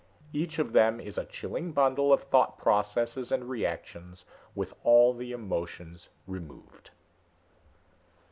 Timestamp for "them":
0.73-0.99